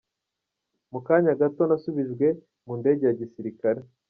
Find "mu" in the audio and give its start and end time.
0.91-0.99, 2.65-2.73